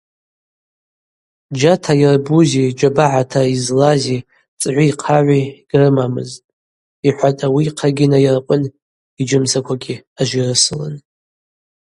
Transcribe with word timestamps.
Джьата 1.57 1.93
йырбузи 2.01 2.65
джьабагӏата 2.77 3.41
йызлази 3.51 4.25
цӏгӏви 4.59 4.89
хъагӏви 5.01 5.41
гьрымамызтӏ,– 5.69 6.45
йхӏватӏ 7.07 7.41
ауи 7.45 7.63
йхъагьи 7.67 8.07
найыркъвын, 8.11 8.63
йыджьымсаквагьи 9.17 9.95
ажвирысылын. 10.19 10.95